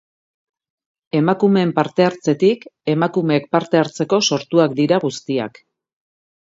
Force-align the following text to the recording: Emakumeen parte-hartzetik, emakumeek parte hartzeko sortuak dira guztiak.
Emakumeen 1.19 1.75
parte-hartzetik, 1.81 2.67
emakumeek 2.97 3.47
parte 3.57 3.83
hartzeko 3.85 4.23
sortuak 4.35 4.79
dira 4.85 5.03
guztiak. 5.09 5.67